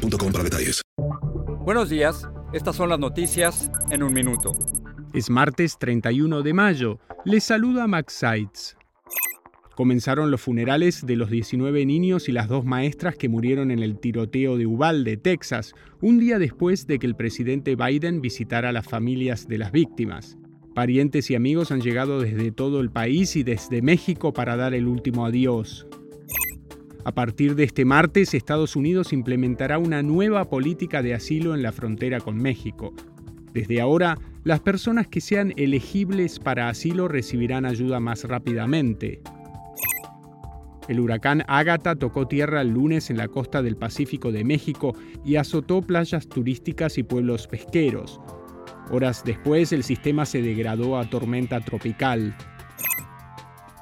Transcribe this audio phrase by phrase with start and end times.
[0.00, 0.82] para detalles.
[1.64, 4.52] Buenos días, estas son las noticias en un minuto.
[5.12, 6.98] Es martes 31 de mayo.
[7.24, 8.76] Les saluda Max Seitz.
[9.74, 13.98] Comenzaron los funerales de los 19 niños y las dos maestras que murieron en el
[13.98, 18.86] tiroteo de Uvalde, Texas, un día después de que el presidente Biden visitara a las
[18.86, 20.36] familias de las víctimas.
[20.74, 24.86] Parientes y amigos han llegado desde todo el país y desde México para dar el
[24.86, 25.86] último adiós.
[27.04, 31.72] A partir de este martes, Estados Unidos implementará una nueva política de asilo en la
[31.72, 32.92] frontera con México.
[33.54, 39.22] Desde ahora, las personas que sean elegibles para asilo recibirán ayuda más rápidamente.
[40.88, 45.36] El huracán Ágata tocó tierra el lunes en la costa del Pacífico de México y
[45.36, 48.20] azotó playas turísticas y pueblos pesqueros.
[48.90, 52.36] Horas después, el sistema se degradó a tormenta tropical.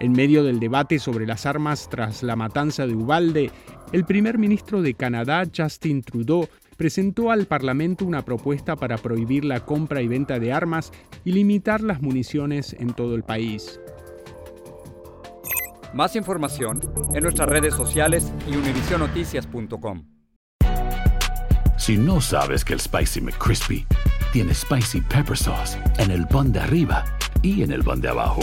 [0.00, 3.50] En medio del debate sobre las armas tras la matanza de Ubalde,
[3.92, 9.64] el primer ministro de Canadá, Justin Trudeau, presentó al Parlamento una propuesta para prohibir la
[9.64, 10.92] compra y venta de armas
[11.24, 13.80] y limitar las municiones en todo el país.
[15.92, 16.80] Más información
[17.14, 20.04] en nuestras redes sociales y univisionoticias.com.
[21.76, 23.86] Si no sabes que el Spicy McCrispy
[24.32, 27.04] tiene Spicy Pepper Sauce en el pan de arriba
[27.42, 28.42] y en el pan de abajo,